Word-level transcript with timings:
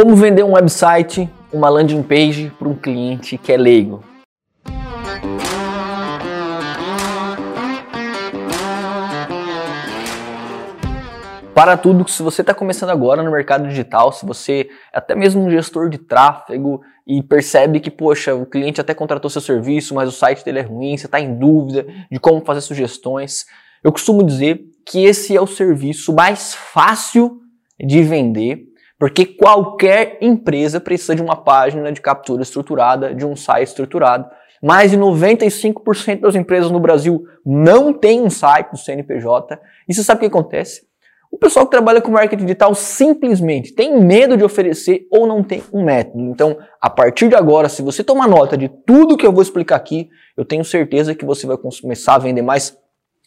Como 0.00 0.14
vender 0.14 0.44
um 0.44 0.52
website, 0.52 1.28
uma 1.52 1.68
landing 1.68 2.04
page 2.04 2.52
para 2.56 2.68
um 2.68 2.74
cliente 2.76 3.36
que 3.36 3.52
é 3.52 3.56
leigo? 3.56 4.04
Para 11.52 11.76
tudo, 11.76 12.08
se 12.08 12.22
você 12.22 12.42
está 12.42 12.54
começando 12.54 12.90
agora 12.90 13.24
no 13.24 13.32
mercado 13.32 13.66
digital, 13.66 14.12
se 14.12 14.24
você 14.24 14.70
é 14.92 14.98
até 14.98 15.16
mesmo 15.16 15.42
um 15.42 15.50
gestor 15.50 15.88
de 15.88 15.98
tráfego 15.98 16.80
e 17.04 17.20
percebe 17.20 17.80
que, 17.80 17.90
poxa, 17.90 18.36
o 18.36 18.46
cliente 18.46 18.80
até 18.80 18.94
contratou 18.94 19.28
seu 19.28 19.42
serviço, 19.42 19.96
mas 19.96 20.08
o 20.08 20.12
site 20.12 20.44
dele 20.44 20.60
é 20.60 20.62
ruim, 20.62 20.96
você 20.96 21.06
está 21.06 21.18
em 21.18 21.36
dúvida 21.36 21.84
de 22.08 22.20
como 22.20 22.44
fazer 22.44 22.60
sugestões, 22.60 23.46
eu 23.82 23.90
costumo 23.90 24.22
dizer 24.22 24.60
que 24.86 25.04
esse 25.04 25.36
é 25.36 25.40
o 25.40 25.46
serviço 25.48 26.14
mais 26.14 26.54
fácil 26.54 27.40
de 27.80 28.00
vender 28.04 28.68
porque 28.98 29.24
qualquer 29.24 30.18
empresa 30.20 30.80
precisa 30.80 31.14
de 31.14 31.22
uma 31.22 31.36
página 31.36 31.92
de 31.92 32.00
captura 32.00 32.42
estruturada, 32.42 33.14
de 33.14 33.24
um 33.24 33.36
site 33.36 33.68
estruturado. 33.68 34.28
Mais 34.60 34.90
de 34.90 34.98
95% 34.98 36.20
das 36.20 36.34
empresas 36.34 36.70
no 36.70 36.80
Brasil 36.80 37.24
não 37.46 37.92
tem 37.92 38.20
um 38.20 38.28
site 38.28 38.72
do 38.72 38.76
CNPJ. 38.76 39.58
E 39.88 39.94
você 39.94 40.02
sabe 40.02 40.18
o 40.18 40.20
que 40.20 40.26
acontece? 40.26 40.88
O 41.30 41.36
pessoal 41.36 41.66
que 41.66 41.70
trabalha 41.70 42.00
com 42.00 42.10
marketing 42.10 42.46
digital 42.46 42.74
simplesmente 42.74 43.72
tem 43.72 44.00
medo 44.00 44.36
de 44.36 44.42
oferecer 44.42 45.06
ou 45.10 45.26
não 45.26 45.44
tem 45.44 45.62
um 45.72 45.84
método. 45.84 46.24
Então, 46.24 46.58
a 46.80 46.88
partir 46.88 47.28
de 47.28 47.36
agora, 47.36 47.68
se 47.68 47.82
você 47.82 48.02
tomar 48.02 48.26
nota 48.26 48.56
de 48.56 48.68
tudo 48.68 49.16
que 49.16 49.26
eu 49.26 49.32
vou 49.32 49.42
explicar 49.42 49.76
aqui, 49.76 50.08
eu 50.36 50.44
tenho 50.44 50.64
certeza 50.64 51.14
que 51.14 51.26
você 51.26 51.46
vai 51.46 51.56
começar 51.56 52.14
a 52.14 52.18
vender 52.18 52.42
mais 52.42 52.76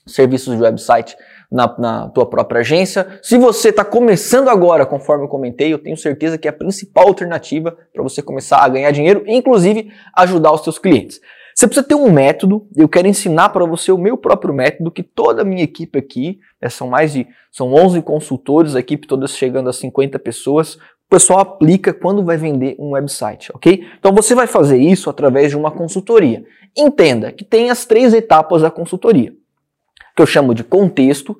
serviços 0.05 0.57
de 0.57 0.61
website 0.61 1.15
na, 1.51 1.75
na 1.77 2.09
tua 2.09 2.25
própria 2.25 2.61
agência. 2.61 3.19
Se 3.21 3.37
você 3.37 3.69
está 3.69 3.83
começando 3.83 4.47
agora, 4.47 4.85
conforme 4.85 5.25
eu 5.25 5.27
comentei, 5.27 5.73
eu 5.73 5.77
tenho 5.77 5.97
certeza 5.97 6.37
que 6.37 6.47
é 6.47 6.51
a 6.51 6.53
principal 6.53 7.07
alternativa 7.07 7.77
para 7.93 8.01
você 8.01 8.21
começar 8.21 8.59
a 8.63 8.69
ganhar 8.69 8.91
dinheiro 8.91 9.23
e, 9.27 9.35
inclusive, 9.35 9.91
ajudar 10.15 10.53
os 10.53 10.63
seus 10.63 10.79
clientes. 10.79 11.19
Você 11.53 11.67
precisa 11.67 11.85
ter 11.85 11.95
um 11.95 12.09
método, 12.09 12.65
eu 12.75 12.87
quero 12.87 13.09
ensinar 13.09 13.49
para 13.49 13.65
você 13.65 13.91
o 13.91 13.97
meu 13.97 14.15
próprio 14.15 14.53
método, 14.53 14.89
que 14.89 15.03
toda 15.03 15.41
a 15.41 15.45
minha 15.45 15.63
equipe 15.63 15.99
aqui, 15.99 16.39
né, 16.61 16.69
são 16.69 16.87
mais 16.87 17.11
de, 17.11 17.27
são 17.51 17.73
11 17.73 18.01
consultores, 18.03 18.73
a 18.73 18.79
equipe 18.79 19.05
toda 19.05 19.27
chegando 19.27 19.69
a 19.69 19.73
50 19.73 20.17
pessoas, 20.17 20.75
o 20.75 21.09
pessoal 21.09 21.39
aplica 21.39 21.93
quando 21.93 22.23
vai 22.23 22.37
vender 22.37 22.77
um 22.79 22.91
website, 22.91 23.51
ok? 23.53 23.85
Então 23.99 24.13
você 24.13 24.33
vai 24.33 24.47
fazer 24.47 24.77
isso 24.77 25.09
através 25.09 25.49
de 25.49 25.57
uma 25.57 25.69
consultoria. 25.69 26.45
Entenda 26.75 27.33
que 27.33 27.43
tem 27.43 27.69
as 27.69 27.85
três 27.85 28.13
etapas 28.13 28.61
da 28.61 28.71
consultoria 28.71 29.33
que 30.15 30.21
eu 30.21 30.25
chamo 30.25 30.53
de 30.53 30.63
contexto, 30.63 31.37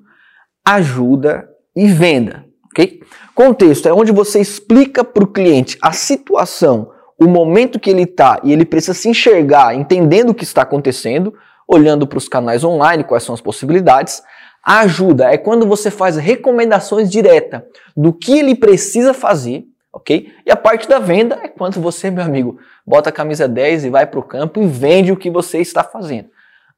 ajuda 0.65 1.47
e 1.75 1.87
venda. 1.87 2.45
ok? 2.65 3.01
Contexto 3.33 3.87
é 3.87 3.93
onde 3.93 4.11
você 4.11 4.39
explica 4.39 5.03
para 5.03 5.23
o 5.23 5.27
cliente 5.27 5.77
a 5.81 5.91
situação, 5.91 6.91
o 7.19 7.27
momento 7.27 7.79
que 7.79 7.89
ele 7.89 8.03
está 8.03 8.39
e 8.43 8.51
ele 8.51 8.65
precisa 8.65 8.93
se 8.93 9.07
enxergar, 9.09 9.75
entendendo 9.75 10.31
o 10.31 10.33
que 10.33 10.43
está 10.43 10.63
acontecendo, 10.63 11.33
olhando 11.67 12.05
para 12.05 12.17
os 12.17 12.27
canais 12.27 12.63
online, 12.63 13.03
quais 13.03 13.23
são 13.23 13.33
as 13.33 13.41
possibilidades. 13.41 14.21
A 14.63 14.81
ajuda 14.81 15.31
é 15.31 15.37
quando 15.37 15.65
você 15.65 15.89
faz 15.89 16.17
recomendações 16.17 17.09
diretas 17.09 17.61
do 17.95 18.13
que 18.13 18.37
ele 18.37 18.55
precisa 18.55 19.13
fazer, 19.13 19.65
ok? 19.93 20.31
E 20.45 20.51
a 20.51 20.55
parte 20.55 20.87
da 20.87 20.99
venda 20.99 21.39
é 21.41 21.47
quando 21.47 21.79
você, 21.81 22.11
meu 22.11 22.23
amigo, 22.23 22.59
bota 22.85 23.09
a 23.09 23.13
camisa 23.13 23.47
10 23.47 23.85
e 23.85 23.89
vai 23.89 24.05
para 24.05 24.19
o 24.19 24.23
campo 24.23 24.61
e 24.61 24.67
vende 24.67 25.11
o 25.11 25.17
que 25.17 25.29
você 25.29 25.59
está 25.59 25.83
fazendo. 25.83 26.29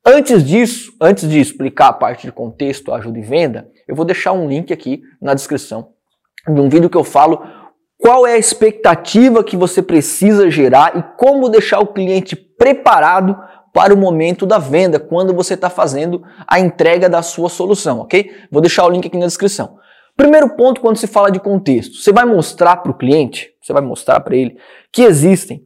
Antes 0.05 0.43
disso, 0.43 0.91
antes 0.99 1.29
de 1.29 1.39
explicar 1.39 1.87
a 1.87 1.93
parte 1.93 2.27
de 2.27 2.31
contexto, 2.31 2.93
ajuda 2.93 3.19
e 3.19 3.21
venda, 3.21 3.69
eu 3.93 3.95
vou 3.95 4.05
deixar 4.05 4.31
um 4.31 4.47
link 4.47 4.73
aqui 4.73 5.03
na 5.21 5.35
descrição 5.35 5.89
de 6.47 6.59
um 6.59 6.67
vídeo 6.67 6.89
que 6.89 6.97
eu 6.97 7.03
falo 7.03 7.45
qual 7.95 8.25
é 8.25 8.33
a 8.33 8.37
expectativa 8.39 9.43
que 9.43 9.55
você 9.55 9.83
precisa 9.83 10.49
gerar 10.49 10.97
e 10.97 11.03
como 11.15 11.47
deixar 11.47 11.79
o 11.79 11.93
cliente 11.93 12.35
preparado 12.35 13.37
para 13.71 13.93
o 13.93 13.97
momento 13.97 14.47
da 14.47 14.57
venda, 14.57 14.99
quando 14.99 15.31
você 15.31 15.53
está 15.53 15.69
fazendo 15.69 16.23
a 16.47 16.59
entrega 16.59 17.07
da 17.07 17.21
sua 17.21 17.49
solução, 17.49 17.99
ok? 17.99 18.31
Vou 18.51 18.61
deixar 18.61 18.83
o 18.85 18.89
link 18.89 19.05
aqui 19.05 19.17
na 19.17 19.27
descrição. 19.27 19.77
Primeiro 20.17 20.55
ponto, 20.55 20.81
quando 20.81 20.97
se 20.97 21.05
fala 21.05 21.29
de 21.29 21.39
contexto, 21.39 21.97
você 21.97 22.11
vai 22.11 22.25
mostrar 22.25 22.77
para 22.77 22.91
o 22.91 22.97
cliente, 22.97 23.51
você 23.61 23.73
vai 23.73 23.81
mostrar 23.83 24.19
para 24.21 24.35
ele 24.35 24.57
que 24.91 25.03
existem 25.03 25.63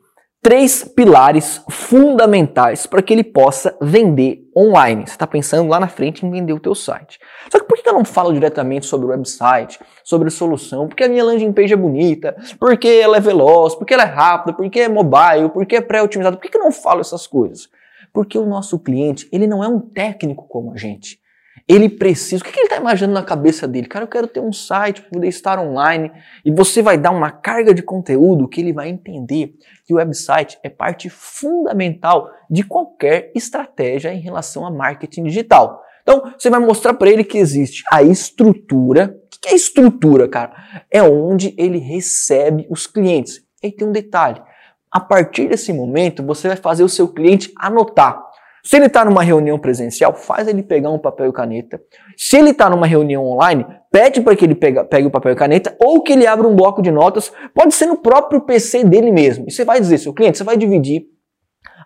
três 0.47 0.81
pilares 0.81 1.61
fundamentais 1.69 2.87
para 2.87 3.01
que 3.01 3.11
ele 3.11 3.23
possa 3.25 3.77
vender 3.81 4.49
online. 4.55 5.05
Você 5.05 5.11
está 5.11 5.27
pensando 5.27 5.67
lá 5.67 5.77
na 5.77 5.89
frente 5.89 6.25
em 6.25 6.31
vender 6.31 6.53
o 6.53 6.59
teu 6.59 6.73
site. 6.73 7.19
Só 7.51 7.59
que 7.59 7.65
por 7.65 7.77
que 7.77 7.89
eu 7.89 7.91
não 7.91 8.05
falo 8.05 8.31
diretamente 8.31 8.85
sobre 8.85 9.07
o 9.07 9.09
website, 9.09 9.77
sobre 10.05 10.29
a 10.29 10.31
solução? 10.31 10.87
Porque 10.87 11.03
a 11.03 11.09
minha 11.09 11.25
landing 11.25 11.51
page 11.51 11.73
é 11.73 11.75
bonita, 11.75 12.33
porque 12.57 12.87
ela 12.87 13.17
é 13.17 13.19
veloz, 13.19 13.75
porque 13.75 13.93
ela 13.93 14.03
é 14.03 14.05
rápida, 14.05 14.53
porque 14.53 14.79
é 14.79 14.87
mobile, 14.87 15.49
porque 15.49 15.75
é 15.75 15.81
pré-otimizado. 15.81 16.37
Por 16.37 16.49
que 16.49 16.57
eu 16.57 16.63
não 16.63 16.71
falo 16.71 17.01
essas 17.01 17.27
coisas? 17.27 17.67
Porque 18.13 18.37
o 18.37 18.45
nosso 18.45 18.79
cliente, 18.79 19.27
ele 19.33 19.47
não 19.47 19.61
é 19.61 19.67
um 19.67 19.81
técnico 19.81 20.47
como 20.47 20.71
a 20.71 20.77
gente. 20.77 21.19
Ele 21.67 21.87
precisa. 21.89 22.41
O 22.41 22.45
que 22.45 22.57
ele 22.57 22.65
está 22.65 22.77
imaginando 22.77 23.13
na 23.13 23.23
cabeça 23.23 23.67
dele? 23.67 23.87
Cara, 23.87 24.03
eu 24.03 24.09
quero 24.09 24.27
ter 24.27 24.39
um 24.39 24.51
site 24.51 25.01
para 25.01 25.11
poder 25.11 25.27
estar 25.27 25.59
online. 25.59 26.11
E 26.43 26.51
você 26.51 26.81
vai 26.81 26.97
dar 26.97 27.11
uma 27.11 27.31
carga 27.31 27.73
de 27.73 27.81
conteúdo 27.81 28.47
que 28.47 28.59
ele 28.59 28.73
vai 28.73 28.89
entender 28.89 29.53
que 29.85 29.93
o 29.93 29.97
website 29.97 30.57
é 30.63 30.69
parte 30.69 31.09
fundamental 31.09 32.29
de 32.49 32.63
qualquer 32.63 33.31
estratégia 33.35 34.13
em 34.13 34.19
relação 34.19 34.65
a 34.65 34.71
marketing 34.71 35.23
digital. 35.23 35.83
Então, 36.03 36.31
você 36.37 36.49
vai 36.49 36.59
mostrar 36.59 36.93
para 36.93 37.09
ele 37.09 37.23
que 37.23 37.37
existe 37.37 37.83
a 37.91 38.01
estrutura. 38.01 39.13
O 39.25 39.39
que 39.41 39.49
é 39.49 39.55
estrutura, 39.55 40.27
cara? 40.27 40.53
É 40.89 41.03
onde 41.03 41.53
ele 41.57 41.79
recebe 41.79 42.65
os 42.69 42.87
clientes. 42.87 43.41
E 43.61 43.71
tem 43.71 43.87
um 43.87 43.91
detalhe. 43.91 44.41
A 44.89 45.01
partir 45.01 45.49
desse 45.49 45.73
momento, 45.73 46.23
você 46.23 46.47
vai 46.47 46.57
fazer 46.57 46.83
o 46.83 46.89
seu 46.89 47.09
cliente 47.09 47.51
anotar. 47.57 48.26
Se 48.67 48.75
ele 48.75 48.87
está 48.87 49.05
numa 49.05 49.23
reunião 49.23 49.57
presencial, 49.57 50.13
faz 50.13 50.45
ele 50.45 50.61
pegar 50.61 50.91
um 50.91 50.99
papel 50.99 51.29
e 51.29 51.31
caneta. 51.31 51.79
Se 52.17 52.35
ele 52.35 52.49
está 52.49 52.69
numa 52.69 52.85
reunião 52.85 53.23
online, 53.23 53.65
pede 53.89 54.19
para 54.19 54.35
que 54.35 54.43
ele 54.43 54.55
pega, 54.55 54.83
pegue 54.83 55.07
o 55.07 55.09
papel 55.09 55.31
e 55.31 55.35
caneta 55.37 55.73
ou 55.79 56.01
que 56.01 56.11
ele 56.11 56.27
abra 56.27 56.45
um 56.45 56.53
bloco 56.53 56.81
de 56.81 56.91
notas. 56.91 57.31
Pode 57.55 57.73
ser 57.73 57.85
no 57.85 57.95
próprio 57.95 58.41
PC 58.41 58.83
dele 58.83 59.09
mesmo. 59.09 59.45
E 59.47 59.51
você 59.53 59.63
vai 59.63 59.79
dizer, 59.79 59.99
seu 59.99 60.13
cliente, 60.13 60.37
você 60.37 60.43
vai 60.43 60.57
dividir 60.57 61.05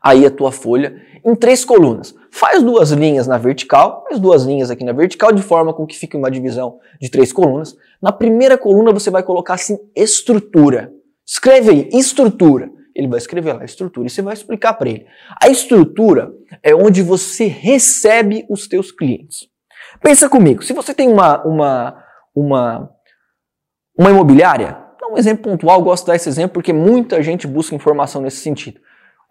aí 0.02 0.25
a 0.25 0.31
tua 0.31 0.52
folha 0.52 0.96
em 1.24 1.36
três 1.36 1.64
colunas. 1.64 2.16
Faz 2.31 2.64
duas 2.64 2.90
linhas 2.90 3.28
na 3.28 3.38
vertical, 3.38 4.03
faz 4.09 4.20
duas 4.20 4.44
linhas 4.46 4.72
aqui 4.72 4.84
na 4.84 4.91
vertical, 4.91 5.31
de 5.31 5.44
forma 5.44 5.75
com 5.75 5.86
que 5.86 5.96
fique 5.96 6.18
uma 6.18 6.31
divisão 6.31 6.80
de 7.00 7.12
três 7.12 7.31
colunas. 7.31 7.75
Na 8.02 8.12
primeira 8.12 8.58
coluna 8.58 8.91
você 8.91 9.12
vai 9.12 9.22
colocar 9.22 9.53
assim, 9.53 9.78
estrutura. 9.96 10.91
Escreve 11.28 11.70
aí, 11.70 11.90
estrutura 11.94 12.72
ele 12.96 13.07
vai 13.07 13.18
escrever 13.18 13.53
lá 13.53 13.62
a 13.62 13.66
estrutura 13.66 14.07
e 14.07 14.09
você 14.09 14.22
vai 14.22 14.34
explicar 14.34 14.74
para 14.74 14.90
ele. 14.90 15.06
A 15.41 15.50
estrutura 15.50 16.31
é 16.62 16.75
onde 16.75 17.02
você 17.02 17.46
recebe 17.46 18.46
os 18.50 18.68
teus 18.68 18.91
clientes. 18.91 19.47
Pensa 20.02 20.29
comigo, 20.29 20.63
se 20.63 20.74
você 20.74 20.94
tem 20.94 21.09
uma, 21.09 21.44
uma, 21.44 22.03
uma, 22.35 22.90
uma 23.97 24.09
imobiliária, 24.09 24.78
um 25.12 25.18
exemplo 25.18 25.44
pontual, 25.44 25.81
gosto 25.81 26.06
de 26.06 26.07
dar 26.07 26.16
esse 26.16 26.29
exemplo 26.29 26.53
porque 26.53 26.72
muita 26.72 27.22
gente 27.22 27.46
busca 27.46 27.75
informação 27.75 28.22
nesse 28.22 28.38
sentido. 28.38 28.79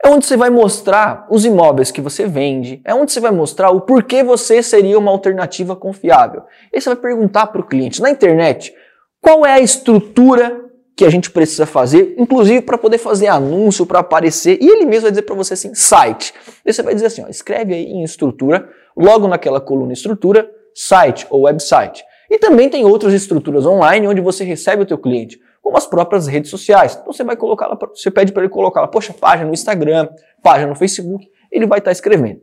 É 0.03 0.09
onde 0.09 0.25
você 0.25 0.37
vai 0.37 0.49
mostrar 0.49 1.27
os 1.31 1.45
imóveis 1.45 1.91
que 1.91 2.01
você 2.01 2.27
vende, 2.27 2.81
é 2.85 2.95
onde 2.95 3.13
você 3.13 3.21
vai 3.21 3.31
mostrar 3.31 3.71
o 3.71 3.83
porquê 3.83 4.23
você 4.23 4.63
seria 4.63 4.99
uma 4.99 5.11
alternativa 5.11 5.77
confiável. 5.77 6.43
E 6.73 6.81
você 6.81 6.89
vai 6.91 6.97
perguntar 6.97 7.47
para 7.49 7.61
o 7.61 7.67
cliente 7.67 8.01
na 8.01 8.11
internet 8.11 8.75
qual 9.21 9.45
é 9.45 9.53
a 9.53 9.61
estrutura 9.61 10.70
que 11.01 11.05
a 11.07 11.11
gente 11.11 11.31
precisa 11.31 11.65
fazer, 11.65 12.15
inclusive 12.19 12.61
para 12.61 12.77
poder 12.77 12.99
fazer 12.99 13.29
anúncio, 13.29 13.87
para 13.87 14.01
aparecer, 14.01 14.59
e 14.61 14.69
ele 14.69 14.85
mesmo 14.85 15.05
vai 15.05 15.11
dizer 15.11 15.23
para 15.23 15.35
você 15.35 15.55
assim, 15.55 15.75
site. 15.75 16.35
E 16.63 16.71
você 16.71 16.83
vai 16.83 16.93
dizer 16.93 17.07
assim, 17.07 17.25
ó, 17.25 17.29
escreve 17.29 17.73
aí 17.73 17.85
em 17.85 18.05
estrutura, 18.05 18.69
logo 18.95 19.27
naquela 19.27 19.63
coluna 19.63 19.95
estrutura, 19.95 20.47
site 20.75 21.27
ou 21.31 21.45
website. 21.45 22.05
E 22.29 22.39
também 22.39 22.69
tem 22.69 22.85
outras 22.85 23.15
estruturas 23.15 23.65
online 23.65 24.07
onde 24.07 24.21
você 24.21 24.45
recebe 24.45 24.83
o 24.83 24.85
teu 24.85 24.99
cliente, 24.99 25.41
como 25.63 25.79
as 25.79 25.87
próprias 25.87 26.27
redes 26.27 26.51
sociais. 26.51 26.99
Então 27.01 27.15
você 27.15 27.25
vai 27.25 27.35
colocar 27.35 27.67
lá, 27.67 27.79
você 27.95 28.11
pede 28.11 28.31
para 28.31 28.43
ele 28.43 28.53
colocar 28.53 28.83
lá, 28.83 28.87
poxa, 28.87 29.15
página 29.15 29.47
no 29.47 29.55
Instagram, 29.55 30.07
página 30.43 30.69
no 30.69 30.77
Facebook, 30.77 31.27
ele 31.51 31.67
vai 31.67 31.79
estar 31.79 31.89
tá 31.89 31.93
escrevendo. 31.93 32.43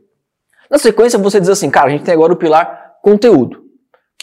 Na 0.68 0.78
sequência 0.78 1.16
você 1.16 1.38
diz 1.38 1.48
assim, 1.48 1.70
cara, 1.70 1.86
a 1.86 1.90
gente 1.90 2.02
tem 2.02 2.12
agora 2.12 2.32
o 2.32 2.36
pilar 2.36 2.96
conteúdo 3.04 3.67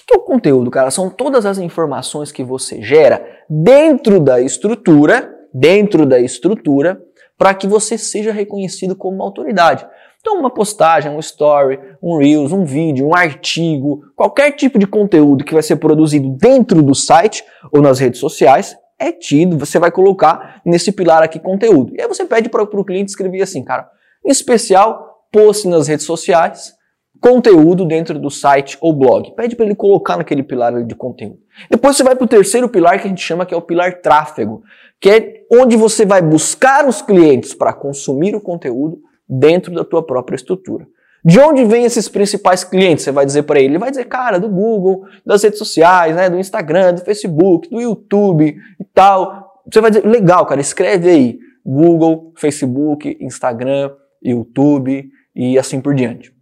que 0.07 0.15
é 0.15 0.17
o 0.17 0.21
conteúdo, 0.21 0.69
cara? 0.69 0.91
São 0.91 1.09
todas 1.09 1.45
as 1.45 1.57
informações 1.57 2.31
que 2.31 2.43
você 2.43 2.81
gera 2.81 3.25
dentro 3.49 4.19
da 4.19 4.39
estrutura, 4.39 5.33
dentro 5.53 6.05
da 6.05 6.19
estrutura, 6.19 7.01
para 7.37 7.53
que 7.53 7.67
você 7.67 7.97
seja 7.97 8.31
reconhecido 8.31 8.95
como 8.95 9.15
uma 9.15 9.25
autoridade. 9.25 9.85
Então, 10.19 10.39
uma 10.39 10.49
postagem, 10.49 11.11
um 11.11 11.19
story, 11.19 11.79
um 12.01 12.17
reels, 12.17 12.51
um 12.51 12.65
vídeo, 12.65 13.07
um 13.07 13.15
artigo, 13.15 14.01
qualquer 14.15 14.51
tipo 14.51 14.79
de 14.79 14.87
conteúdo 14.87 15.43
que 15.43 15.53
vai 15.53 15.61
ser 15.61 15.75
produzido 15.75 16.29
dentro 16.29 16.81
do 16.81 16.95
site 16.95 17.43
ou 17.71 17.81
nas 17.81 17.99
redes 17.99 18.19
sociais 18.19 18.75
é 18.97 19.11
tido, 19.11 19.57
você 19.57 19.77
vai 19.77 19.91
colocar 19.91 20.61
nesse 20.65 20.91
pilar 20.91 21.21
aqui 21.21 21.39
conteúdo. 21.39 21.93
E 21.95 22.01
aí 22.01 22.07
você 22.07 22.25
pede 22.25 22.49
para 22.49 22.63
o 22.63 22.85
cliente 22.85 23.11
escrever 23.11 23.41
assim, 23.41 23.63
cara, 23.63 23.87
em 24.23 24.31
especial, 24.31 25.27
post 25.31 25.67
nas 25.67 25.87
redes 25.87 26.05
sociais, 26.05 26.73
conteúdo 27.19 27.85
dentro 27.85 28.19
do 28.19 28.29
site 28.29 28.77
ou 28.81 28.93
blog. 28.93 29.33
Pede 29.35 29.55
para 29.55 29.65
ele 29.65 29.75
colocar 29.75 30.17
naquele 30.17 30.43
pilar 30.43 30.83
de 30.83 30.95
conteúdo. 30.95 31.39
Depois 31.69 31.95
você 31.95 32.03
vai 32.03 32.15
para 32.15 32.25
o 32.25 32.27
terceiro 32.27 32.69
pilar 32.69 32.99
que 32.99 33.07
a 33.07 33.09
gente 33.09 33.21
chama 33.21 33.45
que 33.45 33.53
é 33.53 33.57
o 33.57 33.61
pilar 33.61 34.01
tráfego, 34.01 34.63
que 34.99 35.09
é 35.09 35.33
onde 35.51 35.75
você 35.75 36.05
vai 36.05 36.21
buscar 36.21 36.87
os 36.87 37.01
clientes 37.01 37.53
para 37.53 37.73
consumir 37.73 38.35
o 38.35 38.41
conteúdo 38.41 38.99
dentro 39.27 39.73
da 39.73 39.83
tua 39.83 40.03
própria 40.05 40.35
estrutura. 40.35 40.87
De 41.23 41.39
onde 41.39 41.65
vêm 41.65 41.85
esses 41.85 42.07
principais 42.07 42.63
clientes? 42.63 43.03
Você 43.03 43.11
vai 43.11 43.25
dizer 43.25 43.43
para 43.43 43.59
ele, 43.59 43.69
ele 43.69 43.79
vai 43.79 43.89
dizer, 43.89 44.05
cara, 44.05 44.39
do 44.39 44.47
Google, 44.47 45.05
das 45.25 45.41
redes 45.41 45.57
sociais, 45.57 46.15
né, 46.15 46.29
do 46.29 46.37
Instagram, 46.37 46.93
do 46.93 47.01
Facebook, 47.01 47.67
do 47.67 47.81
YouTube 47.81 48.55
e 48.79 48.83
tal. 48.93 49.53
Você 49.71 49.81
vai 49.81 49.89
dizer, 49.89 50.05
legal, 50.05 50.45
cara, 50.45 50.61
escreve 50.61 51.09
aí 51.09 51.39
Google, 51.65 52.31
Facebook, 52.35 53.17
Instagram, 53.19 53.91
YouTube 54.23 55.09
e 55.35 55.57
assim 55.57 55.81
por 55.81 55.95
diante. 55.95 56.34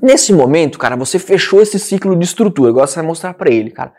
Nesse 0.00 0.32
momento, 0.32 0.78
cara, 0.78 0.96
você 0.96 1.18
fechou 1.18 1.60
esse 1.60 1.78
ciclo 1.78 2.16
de 2.16 2.24
estrutura. 2.24 2.70
Agora 2.70 2.86
você 2.86 2.96
vai 2.96 3.06
mostrar 3.06 3.34
para 3.34 3.52
ele, 3.52 3.70
cara. 3.70 3.92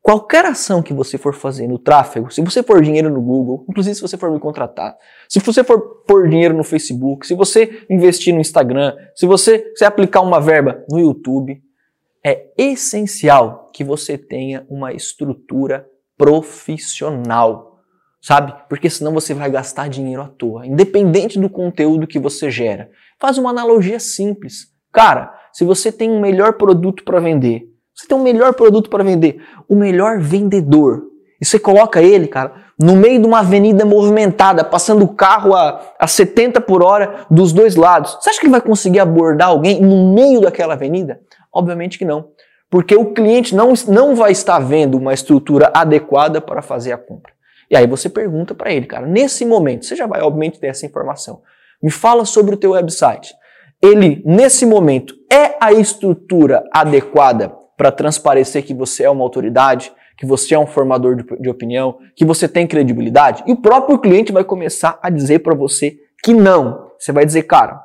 Qualquer 0.00 0.46
ação 0.46 0.82
que 0.82 0.94
você 0.94 1.18
for 1.18 1.34
fazer 1.34 1.66
no 1.66 1.78
tráfego, 1.78 2.32
se 2.32 2.40
você 2.40 2.62
for 2.62 2.80
dinheiro 2.80 3.10
no 3.10 3.20
Google, 3.20 3.66
inclusive 3.68 3.94
se 3.94 4.00
você 4.00 4.16
for 4.16 4.30
me 4.30 4.40
contratar, 4.40 4.96
se 5.28 5.38
você 5.38 5.62
for 5.62 5.78
pôr 6.06 6.28
dinheiro 6.28 6.54
no 6.54 6.64
Facebook, 6.64 7.26
se 7.26 7.34
você 7.34 7.84
investir 7.90 8.32
no 8.32 8.40
Instagram, 8.40 8.94
se 9.14 9.26
você 9.26 9.70
se 9.74 9.84
aplicar 9.84 10.22
uma 10.22 10.40
verba 10.40 10.82
no 10.90 10.98
YouTube, 10.98 11.60
é 12.24 12.46
essencial 12.56 13.70
que 13.72 13.84
você 13.84 14.16
tenha 14.16 14.64
uma 14.70 14.92
estrutura 14.92 15.86
profissional, 16.16 17.80
sabe? 18.22 18.54
Porque 18.68 18.88
senão 18.88 19.12
você 19.12 19.34
vai 19.34 19.50
gastar 19.50 19.88
dinheiro 19.88 20.22
à 20.22 20.28
toa, 20.28 20.66
independente 20.66 21.38
do 21.38 21.50
conteúdo 21.50 22.06
que 22.06 22.18
você 22.18 22.50
gera. 22.50 22.90
Faz 23.20 23.36
uma 23.36 23.50
analogia 23.50 24.00
simples. 24.00 24.77
Cara, 24.92 25.34
se 25.52 25.64
você 25.64 25.90
tem 25.92 26.10
um 26.10 26.20
melhor 26.20 26.54
produto 26.54 27.04
para 27.04 27.20
vender, 27.20 27.64
você 27.94 28.06
tem 28.06 28.16
um 28.16 28.22
melhor 28.22 28.54
produto 28.54 28.88
para 28.88 29.02
vender, 29.02 29.42
o 29.68 29.74
melhor 29.74 30.18
vendedor, 30.20 31.08
e 31.40 31.44
você 31.44 31.58
coloca 31.58 32.02
ele, 32.02 32.26
cara, 32.26 32.52
no 32.78 32.96
meio 32.96 33.20
de 33.20 33.26
uma 33.26 33.40
avenida 33.40 33.84
movimentada, 33.84 34.64
passando 34.64 35.04
o 35.04 35.14
carro 35.14 35.54
a, 35.54 35.80
a 35.98 36.06
70 36.06 36.60
por 36.60 36.82
hora 36.82 37.26
dos 37.30 37.52
dois 37.52 37.76
lados. 37.76 38.16
Você 38.20 38.30
acha 38.30 38.40
que 38.40 38.46
ele 38.46 38.52
vai 38.52 38.60
conseguir 38.60 39.00
abordar 39.00 39.48
alguém 39.48 39.80
no 39.80 40.14
meio 40.14 40.40
daquela 40.40 40.74
avenida? 40.74 41.20
Obviamente 41.52 41.98
que 41.98 42.04
não. 42.04 42.28
Porque 42.70 42.94
o 42.94 43.12
cliente 43.12 43.54
não, 43.54 43.72
não 43.86 44.14
vai 44.14 44.32
estar 44.32 44.58
vendo 44.58 44.98
uma 44.98 45.14
estrutura 45.14 45.70
adequada 45.74 46.40
para 46.40 46.60
fazer 46.60 46.92
a 46.92 46.98
compra. 46.98 47.32
E 47.70 47.76
aí 47.76 47.86
você 47.86 48.08
pergunta 48.08 48.54
para 48.54 48.72
ele, 48.72 48.86
cara, 48.86 49.06
nesse 49.06 49.44
momento, 49.44 49.84
você 49.84 49.94
já 49.94 50.06
vai 50.06 50.20
obviamente 50.22 50.58
ter 50.58 50.68
essa 50.68 50.86
informação. 50.86 51.40
Me 51.82 51.90
fala 51.90 52.24
sobre 52.24 52.54
o 52.54 52.58
teu 52.58 52.72
website. 52.72 53.32
Ele, 53.82 54.22
nesse 54.24 54.66
momento, 54.66 55.14
é 55.32 55.56
a 55.60 55.72
estrutura 55.72 56.64
adequada 56.72 57.54
para 57.76 57.92
transparecer 57.92 58.64
que 58.64 58.74
você 58.74 59.04
é 59.04 59.10
uma 59.10 59.22
autoridade, 59.22 59.92
que 60.16 60.26
você 60.26 60.54
é 60.54 60.58
um 60.58 60.66
formador 60.66 61.14
de, 61.14 61.24
de 61.40 61.48
opinião, 61.48 61.98
que 62.16 62.24
você 62.24 62.48
tem 62.48 62.66
credibilidade? 62.66 63.44
E 63.46 63.52
o 63.52 63.56
próprio 63.56 63.98
cliente 63.98 64.32
vai 64.32 64.42
começar 64.42 64.98
a 65.00 65.08
dizer 65.08 65.40
para 65.40 65.54
você 65.54 65.96
que 66.24 66.34
não. 66.34 66.88
Você 66.98 67.12
vai 67.12 67.24
dizer, 67.24 67.44
cara, 67.44 67.80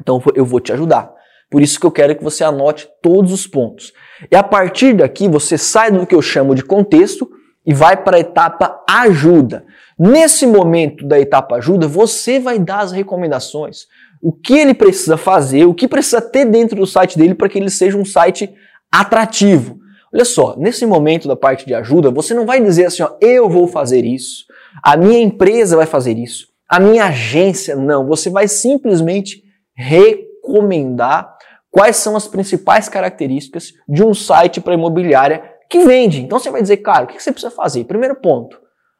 então 0.00 0.20
eu 0.34 0.44
vou 0.44 0.58
te 0.58 0.72
ajudar. 0.72 1.14
Por 1.48 1.62
isso 1.62 1.78
que 1.78 1.86
eu 1.86 1.92
quero 1.92 2.16
que 2.16 2.24
você 2.24 2.42
anote 2.42 2.88
todos 3.00 3.32
os 3.32 3.46
pontos. 3.46 3.92
E 4.30 4.34
a 4.34 4.42
partir 4.42 4.94
daqui 4.94 5.28
você 5.28 5.56
sai 5.56 5.92
do 5.92 6.04
que 6.04 6.14
eu 6.14 6.22
chamo 6.22 6.56
de 6.56 6.64
contexto 6.64 7.30
e 7.64 7.72
vai 7.72 7.96
para 7.96 8.16
a 8.16 8.20
etapa 8.20 8.82
ajuda. 8.88 9.64
Nesse 9.98 10.46
momento 10.46 11.06
da 11.06 11.18
etapa 11.18 11.56
ajuda, 11.56 11.88
você 11.88 12.38
vai 12.38 12.58
dar 12.58 12.80
as 12.80 12.92
recomendações. 12.92 13.86
O 14.22 14.30
que 14.32 14.54
ele 14.54 14.74
precisa 14.74 15.16
fazer, 15.16 15.64
o 15.64 15.74
que 15.74 15.88
precisa 15.88 16.20
ter 16.20 16.44
dentro 16.44 16.76
do 16.76 16.86
site 16.86 17.16
dele 17.16 17.34
para 17.34 17.48
que 17.48 17.58
ele 17.58 17.70
seja 17.70 17.96
um 17.96 18.04
site 18.04 18.54
atrativo. 18.92 19.78
Olha 20.12 20.24
só, 20.24 20.54
nesse 20.56 20.86
momento 20.86 21.26
da 21.26 21.36
parte 21.36 21.66
de 21.66 21.74
ajuda, 21.74 22.10
você 22.10 22.34
não 22.34 22.46
vai 22.46 22.62
dizer 22.62 22.86
assim, 22.86 23.02
ó, 23.02 23.16
eu 23.20 23.48
vou 23.48 23.66
fazer 23.66 24.04
isso, 24.04 24.44
a 24.82 24.96
minha 24.96 25.18
empresa 25.18 25.76
vai 25.76 25.86
fazer 25.86 26.16
isso, 26.18 26.48
a 26.68 26.78
minha 26.78 27.06
agência 27.06 27.74
não. 27.74 28.06
Você 28.06 28.30
vai 28.30 28.48
simplesmente 28.48 29.42
recomendar 29.74 31.36
quais 31.70 31.96
são 31.96 32.16
as 32.16 32.26
principais 32.26 32.88
características 32.88 33.72
de 33.88 34.02
um 34.02 34.14
site 34.14 34.60
para 34.60 34.74
imobiliária 34.74 35.42
que 35.68 35.84
vende. 35.84 36.22
Então 36.22 36.38
você 36.38 36.50
vai 36.50 36.62
dizer, 36.62 36.78
cara, 36.78 37.04
o 37.04 37.06
que 37.06 37.22
você 37.22 37.32
precisa 37.32 37.54
fazer? 37.54 37.84
Primeiro 37.84 38.16
ponto, 38.16 38.58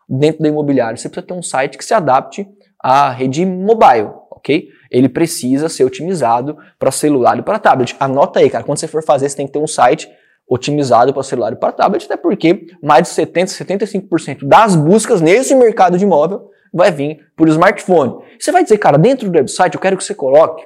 dentro 0.09 0.43
da 0.43 0.49
imobiliária, 0.49 0.97
você 0.97 1.09
precisa 1.09 1.27
ter 1.27 1.35
um 1.35 1.43
site 1.43 1.77
que 1.77 1.85
se 1.85 1.95
adapte 1.95 2.49
à 2.83 3.11
rede 3.11 3.45
mobile, 3.45 4.11
ok? 4.31 4.69
Ele 4.91 5.09
precisa 5.09 5.69
ser 5.69 5.85
otimizado 5.85 6.57
para 6.79 6.91
celular 6.91 7.39
e 7.39 7.43
para 7.43 7.59
tablet. 7.59 7.97
Anota 7.99 8.39
aí, 8.41 8.49
cara, 8.49 8.65
quando 8.65 8.79
você 8.79 8.87
for 8.87 9.03
fazer, 9.03 9.29
você 9.29 9.37
tem 9.37 9.47
que 9.47 9.53
ter 9.53 9.59
um 9.59 9.67
site 9.67 10.09
otimizado 10.49 11.13
para 11.13 11.23
celular 11.23 11.53
e 11.53 11.57
para 11.57 11.73
tablet, 11.73 12.05
até 12.05 12.17
porque 12.17 12.67
mais 12.81 13.03
de 13.03 13.09
70, 13.09 13.53
75% 13.53 14.47
das 14.47 14.77
buscas 14.77 15.21
nesse 15.21 15.55
mercado 15.55 15.99
de 15.99 16.05
imóvel 16.05 16.51
vai 16.73 16.93
vir 16.93 17.19
por 17.37 17.49
smartphone. 17.49 18.23
Você 18.39 18.53
vai 18.53 18.63
dizer, 18.63 18.79
cara, 18.79 18.97
dentro 18.97 19.29
do 19.29 19.37
website 19.37 19.75
eu 19.75 19.81
quero 19.81 19.97
que 19.97 20.05
você 20.05 20.15
coloque 20.15 20.65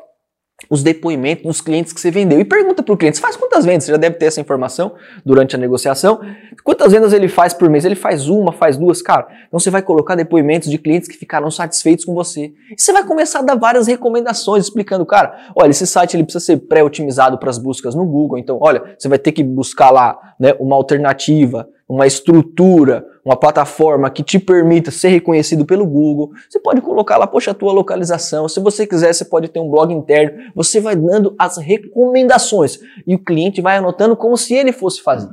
os 0.69 0.83
depoimentos 0.83 1.45
dos 1.45 1.61
clientes 1.61 1.93
que 1.93 2.01
você 2.01 2.11
vendeu. 2.11 2.41
E 2.41 2.45
pergunta 2.45 2.83
para 2.83 2.93
o 2.93 2.97
cliente, 2.97 3.21
faz 3.21 3.37
quantas 3.37 3.65
vendas? 3.65 3.85
Você 3.85 3.93
já 3.93 3.97
deve 3.97 4.17
ter 4.17 4.27
essa 4.27 4.41
informação 4.41 4.95
durante 5.25 5.57
a 5.57 5.59
negociação. 5.59 6.21
Quantas 6.63 6.93
vendas 6.93 7.13
ele 7.13 7.29
faz 7.29 7.55
por 7.55 7.69
mês? 7.71 7.85
Ele 7.85 7.95
faz 7.95 8.29
uma, 8.29 8.53
faz 8.53 8.77
duas? 8.77 9.01
Cara, 9.01 9.27
então 9.47 9.59
você 9.59 9.71
vai 9.71 9.83
colocar 9.83 10.15
depoimentos 10.15 10.71
de 10.71 10.79
clientes 10.79 11.09
que 11.09 11.17
ficaram 11.17 11.51
satisfeitos 11.51 12.05
com 12.05 12.15
você. 12.15 12.53
E 12.71 12.81
você 12.81 12.93
vai 12.93 13.05
começar 13.05 13.41
a 13.41 13.43
dar 13.43 13.57
várias 13.57 13.87
recomendações 13.87 14.65
explicando, 14.65 15.07
cara, 15.07 15.51
olha, 15.57 15.71
esse 15.71 15.87
site 15.87 16.17
ele 16.17 16.25
precisa 16.25 16.45
ser 16.45 16.57
pré-otimizado 16.59 17.39
para 17.39 17.51
as 17.51 17.59
buscas 17.59 17.95
no 17.95 18.05
Google. 18.05 18.39
Então, 18.39 18.59
olha, 18.61 18.95
você 18.99 19.09
vai 19.09 19.19
ter 19.19 19.33
que 19.33 19.43
buscar 19.43 19.91
lá 19.91 20.19
né, 20.39 20.55
uma 20.59 20.77
alternativa 20.77 21.69
uma 21.91 22.07
estrutura, 22.07 23.05
uma 23.31 23.37
plataforma 23.37 24.11
que 24.11 24.25
te 24.25 24.41
permita 24.41 24.91
ser 24.91 25.09
reconhecido 25.09 25.65
pelo 25.65 25.87
Google. 25.87 26.33
Você 26.49 26.59
pode 26.59 26.81
colocar 26.81 27.17
lá, 27.17 27.29
poxa, 27.29 27.53
a 27.53 27.55
tua 27.55 27.73
localização. 27.73 28.49
Se 28.49 28.59
você 28.59 28.85
quiser, 28.85 29.15
você 29.15 29.25
pode 29.25 29.47
ter 29.47 29.61
um 29.61 29.71
blog 29.71 29.95
interno. 29.95 30.51
Você 30.53 30.81
vai 30.81 30.97
dando 30.97 31.37
as 31.39 31.57
recomendações 31.57 32.81
e 33.07 33.15
o 33.15 33.19
cliente 33.21 33.61
vai 33.61 33.77
anotando 33.77 34.17
como 34.17 34.37
se 34.37 34.53
ele 34.55 34.73
fosse 34.73 35.01
fazer. 35.01 35.29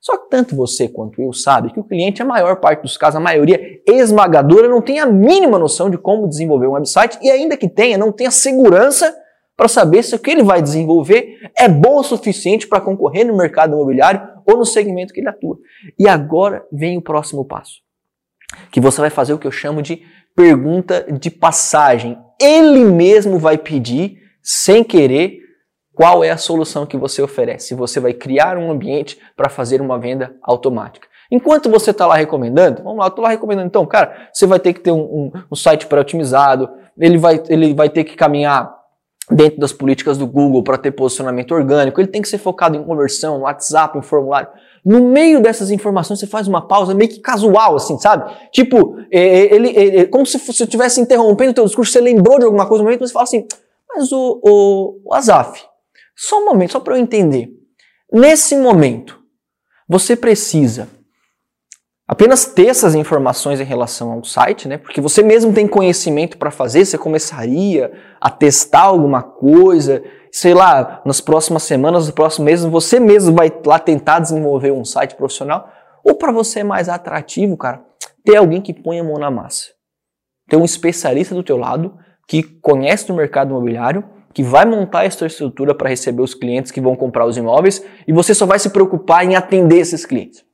Só 0.00 0.16
que 0.16 0.30
tanto 0.30 0.56
você 0.56 0.88
quanto 0.88 1.20
eu 1.20 1.34
sabe 1.34 1.70
que 1.70 1.80
o 1.80 1.84
cliente, 1.84 2.22
a 2.22 2.24
maior 2.24 2.56
parte 2.56 2.82
dos 2.82 2.96
casos, 2.96 3.16
a 3.16 3.20
maioria 3.20 3.60
esmagadora, 3.86 4.66
não 4.66 4.80
tem 4.80 4.98
a 4.98 5.06
mínima 5.06 5.58
noção 5.58 5.90
de 5.90 5.98
como 5.98 6.26
desenvolver 6.26 6.66
um 6.66 6.72
website 6.72 7.18
e 7.22 7.30
ainda 7.30 7.58
que 7.58 7.68
tenha, 7.68 7.98
não 7.98 8.10
tem 8.10 8.26
a 8.26 8.30
segurança 8.30 9.14
para 9.56 9.68
saber 9.68 10.02
se 10.02 10.14
o 10.14 10.18
que 10.18 10.30
ele 10.30 10.42
vai 10.42 10.60
desenvolver 10.60 11.38
é 11.56 11.68
bom 11.68 11.98
o 11.98 12.02
suficiente 12.02 12.66
para 12.66 12.80
concorrer 12.80 13.26
no 13.26 13.36
mercado 13.36 13.74
imobiliário 13.74 14.20
ou 14.44 14.56
no 14.56 14.64
segmento 14.64 15.12
que 15.12 15.20
ele 15.20 15.28
atua. 15.28 15.58
E 15.98 16.08
agora 16.08 16.66
vem 16.72 16.98
o 16.98 17.02
próximo 17.02 17.44
passo, 17.44 17.80
que 18.70 18.80
você 18.80 19.00
vai 19.00 19.10
fazer 19.10 19.32
o 19.32 19.38
que 19.38 19.46
eu 19.46 19.52
chamo 19.52 19.80
de 19.80 20.02
pergunta 20.34 21.06
de 21.12 21.30
passagem. 21.30 22.18
Ele 22.40 22.84
mesmo 22.84 23.38
vai 23.38 23.56
pedir, 23.56 24.18
sem 24.42 24.82
querer, 24.82 25.38
qual 25.94 26.24
é 26.24 26.30
a 26.30 26.36
solução 26.36 26.84
que 26.84 26.96
você 26.96 27.22
oferece. 27.22 27.74
Você 27.74 28.00
vai 28.00 28.12
criar 28.12 28.58
um 28.58 28.70
ambiente 28.70 29.16
para 29.36 29.48
fazer 29.48 29.80
uma 29.80 29.98
venda 29.98 30.34
automática. 30.42 31.06
Enquanto 31.30 31.70
você 31.70 31.92
está 31.92 32.06
lá 32.06 32.16
recomendando, 32.16 32.82
vamos 32.82 32.98
lá, 32.98 33.06
estou 33.06 33.22
lá 33.22 33.30
recomendando, 33.30 33.66
então, 33.66 33.86
cara, 33.86 34.28
você 34.32 34.46
vai 34.46 34.58
ter 34.58 34.72
que 34.72 34.80
ter 34.80 34.90
um, 34.90 35.00
um, 35.00 35.32
um 35.52 35.56
site 35.56 35.86
pré-otimizado, 35.86 36.68
ele 36.98 37.16
vai, 37.16 37.42
ele 37.48 37.72
vai 37.72 37.88
ter 37.88 38.04
que 38.04 38.14
caminhar 38.14 38.74
dentro 39.30 39.58
das 39.58 39.72
políticas 39.72 40.18
do 40.18 40.26
Google 40.26 40.62
para 40.62 40.76
ter 40.76 40.90
posicionamento 40.90 41.52
orgânico, 41.52 42.00
ele 42.00 42.08
tem 42.08 42.20
que 42.20 42.28
ser 42.28 42.38
focado 42.38 42.76
em 42.76 42.84
conversão, 42.84 43.40
WhatsApp, 43.40 43.98
em 43.98 44.02
formulário. 44.02 44.48
No 44.84 45.00
meio 45.08 45.40
dessas 45.40 45.70
informações, 45.70 46.20
você 46.20 46.26
faz 46.26 46.46
uma 46.46 46.66
pausa 46.68 46.94
meio 46.94 47.10
que 47.10 47.20
casual, 47.20 47.76
assim, 47.76 47.98
sabe? 47.98 48.30
Tipo, 48.52 48.98
é, 49.10 49.20
é, 49.20 49.54
ele, 49.54 49.68
ele, 49.70 49.96
é, 49.98 50.04
como 50.04 50.26
se 50.26 50.38
você 50.38 50.64
estivesse 50.64 51.00
interrompendo 51.00 51.52
o 51.52 51.54
teu 51.54 51.64
discurso, 51.64 51.90
você 51.90 52.00
lembrou 52.00 52.38
de 52.38 52.44
alguma 52.44 52.66
coisa 52.66 52.82
no 52.82 52.88
momento, 52.88 53.06
você 53.06 53.12
fala 53.12 53.24
assim, 53.24 53.46
mas 53.88 54.12
o, 54.12 54.40
o, 54.42 55.00
o 55.04 55.14
Azaf, 55.14 55.62
só 56.14 56.40
um 56.40 56.44
momento, 56.44 56.72
só 56.72 56.80
para 56.80 56.94
eu 56.96 57.00
entender. 57.00 57.48
Nesse 58.12 58.54
momento, 58.56 59.18
você 59.88 60.14
precisa 60.14 60.88
apenas 62.14 62.46
ter 62.46 62.68
essas 62.68 62.94
informações 62.94 63.60
em 63.60 63.64
relação 63.64 64.12
ao 64.12 64.22
site, 64.22 64.68
né? 64.68 64.78
Porque 64.78 65.00
você 65.00 65.20
mesmo 65.20 65.52
tem 65.52 65.66
conhecimento 65.66 66.38
para 66.38 66.52
fazer, 66.52 66.84
você 66.84 66.96
começaria 66.96 67.92
a 68.20 68.30
testar 68.30 68.82
alguma 68.82 69.20
coisa, 69.20 70.00
sei 70.30 70.54
lá, 70.54 71.02
nas 71.04 71.20
próximas 71.20 71.64
semanas, 71.64 72.06
nos 72.06 72.14
próximos 72.14 72.46
meses, 72.46 72.64
você 72.64 73.00
mesmo 73.00 73.34
vai 73.34 73.52
lá 73.66 73.80
tentar 73.80 74.20
desenvolver 74.20 74.70
um 74.70 74.84
site 74.84 75.16
profissional, 75.16 75.68
ou 76.04 76.14
para 76.14 76.30
você 76.30 76.60
é 76.60 76.64
mais 76.64 76.88
atrativo, 76.88 77.56
cara, 77.56 77.82
ter 78.24 78.36
alguém 78.36 78.60
que 78.60 78.72
põe 78.72 79.00
a 79.00 79.04
mão 79.04 79.18
na 79.18 79.30
massa. 79.30 79.72
Ter 80.48 80.56
um 80.56 80.64
especialista 80.64 81.34
do 81.34 81.42
teu 81.42 81.56
lado 81.56 81.96
que 82.28 82.44
conhece 82.44 83.10
o 83.10 83.14
mercado 83.14 83.50
imobiliário, 83.50 84.04
que 84.32 84.44
vai 84.44 84.64
montar 84.64 85.04
essa 85.04 85.26
estrutura 85.26 85.74
para 85.74 85.88
receber 85.88 86.22
os 86.22 86.32
clientes 86.32 86.70
que 86.70 86.80
vão 86.80 86.94
comprar 86.94 87.26
os 87.26 87.36
imóveis 87.36 87.84
e 88.06 88.12
você 88.12 88.34
só 88.34 88.46
vai 88.46 88.60
se 88.60 88.70
preocupar 88.70 89.24
em 89.24 89.34
atender 89.34 89.78
esses 89.78 90.06
clientes. 90.06 90.44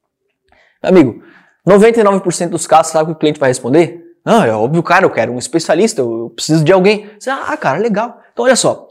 Amigo, 0.83 1.23
99% 1.70 2.48
dos 2.48 2.66
casos, 2.66 2.92
sabe 2.92 3.04
o 3.04 3.14
que 3.14 3.18
o 3.18 3.20
cliente 3.20 3.38
vai 3.38 3.50
responder? 3.50 4.02
Não, 4.24 4.42
é 4.42 4.52
óbvio, 4.52 4.82
cara, 4.82 5.04
eu 5.04 5.10
quero 5.10 5.32
um 5.32 5.38
especialista, 5.38 6.00
eu 6.00 6.30
preciso 6.34 6.64
de 6.64 6.72
alguém. 6.72 7.08
Você, 7.18 7.30
ah, 7.30 7.56
cara, 7.56 7.78
legal. 7.78 8.18
Então, 8.32 8.44
olha 8.44 8.56
só, 8.56 8.88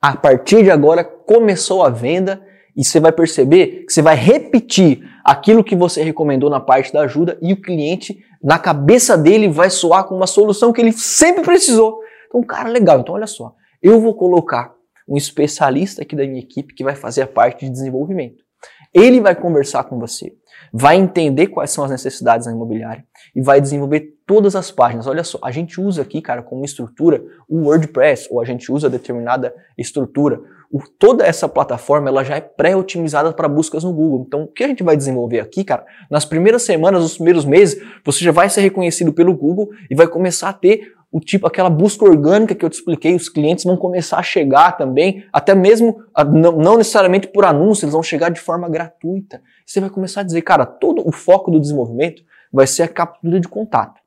a 0.00 0.16
partir 0.16 0.62
de 0.62 0.70
agora 0.70 1.04
começou 1.04 1.82
a 1.82 1.90
venda 1.90 2.40
E 2.76 2.84
você 2.84 3.00
vai 3.00 3.12
perceber 3.12 3.84
que 3.84 3.92
você 3.92 4.00
vai 4.00 4.14
repetir 4.14 5.02
aquilo 5.24 5.64
que 5.64 5.74
você 5.74 6.02
recomendou 6.02 6.48
na 6.48 6.60
parte 6.60 6.92
da 6.92 7.00
ajuda 7.00 7.36
e 7.42 7.52
o 7.52 7.60
cliente, 7.60 8.18
na 8.42 8.58
cabeça 8.58 9.18
dele, 9.18 9.48
vai 9.48 9.68
soar 9.68 10.04
com 10.04 10.14
uma 10.14 10.26
solução 10.26 10.72
que 10.72 10.80
ele 10.80 10.92
sempre 10.92 11.42
precisou. 11.42 11.98
Então, 12.28 12.42
cara, 12.44 12.68
legal. 12.68 13.00
Então, 13.00 13.14
olha 13.14 13.26
só. 13.26 13.52
Eu 13.82 14.00
vou 14.00 14.14
colocar 14.14 14.72
um 15.08 15.16
especialista 15.16 16.02
aqui 16.02 16.14
da 16.14 16.24
minha 16.24 16.40
equipe 16.40 16.74
que 16.74 16.84
vai 16.84 16.94
fazer 16.94 17.22
a 17.22 17.26
parte 17.26 17.66
de 17.66 17.72
desenvolvimento. 17.72 18.44
Ele 18.92 19.20
vai 19.20 19.34
conversar 19.34 19.84
com 19.84 19.98
você, 19.98 20.32
vai 20.72 20.96
entender 20.96 21.46
quais 21.48 21.70
são 21.70 21.84
as 21.84 21.90
necessidades 21.90 22.46
da 22.46 22.52
imobiliária 22.52 23.04
e 23.34 23.40
vai 23.40 23.60
desenvolver 23.60 24.14
todas 24.26 24.56
as 24.56 24.70
páginas. 24.70 25.06
Olha 25.06 25.24
só, 25.24 25.38
a 25.42 25.50
gente 25.50 25.80
usa 25.80 26.02
aqui, 26.02 26.20
cara, 26.20 26.42
como 26.42 26.64
estrutura 26.64 27.22
o 27.48 27.66
WordPress 27.66 28.28
ou 28.30 28.40
a 28.40 28.44
gente 28.44 28.70
usa 28.70 28.90
determinada 28.90 29.54
estrutura. 29.78 30.40
O, 30.72 30.80
toda 30.98 31.26
essa 31.26 31.48
plataforma 31.48 32.08
ela 32.08 32.22
já 32.22 32.36
é 32.36 32.40
pré-otimizada 32.40 33.32
para 33.32 33.48
buscas 33.48 33.82
no 33.82 33.92
Google. 33.92 34.24
Então, 34.26 34.42
o 34.42 34.46
que 34.46 34.62
a 34.62 34.68
gente 34.68 34.84
vai 34.84 34.96
desenvolver 34.96 35.40
aqui, 35.40 35.64
cara, 35.64 35.84
nas 36.08 36.24
primeiras 36.24 36.62
semanas, 36.62 37.02
nos 37.02 37.14
primeiros 37.14 37.44
meses, 37.44 37.82
você 38.04 38.24
já 38.24 38.30
vai 38.30 38.48
ser 38.48 38.60
reconhecido 38.60 39.12
pelo 39.12 39.34
Google 39.34 39.70
e 39.90 39.94
vai 39.96 40.06
começar 40.06 40.48
a 40.48 40.52
ter 40.52 40.92
o 41.12 41.18
tipo, 41.18 41.46
aquela 41.46 41.68
busca 41.68 42.04
orgânica 42.04 42.54
que 42.54 42.64
eu 42.64 42.70
te 42.70 42.74
expliquei, 42.74 43.14
os 43.16 43.28
clientes 43.28 43.64
vão 43.64 43.76
começar 43.76 44.18
a 44.18 44.22
chegar 44.22 44.76
também, 44.76 45.24
até 45.32 45.54
mesmo, 45.54 46.04
não 46.32 46.76
necessariamente 46.76 47.26
por 47.26 47.44
anúncio, 47.44 47.84
eles 47.84 47.92
vão 47.92 48.02
chegar 48.02 48.30
de 48.30 48.40
forma 48.40 48.68
gratuita. 48.68 49.42
Você 49.66 49.80
vai 49.80 49.90
começar 49.90 50.20
a 50.20 50.24
dizer, 50.24 50.42
cara, 50.42 50.64
todo 50.64 51.06
o 51.06 51.10
foco 51.10 51.50
do 51.50 51.58
desenvolvimento 51.58 52.22
vai 52.52 52.66
ser 52.66 52.84
a 52.84 52.88
captura 52.88 53.40
de 53.40 53.48
contato. 53.48 54.00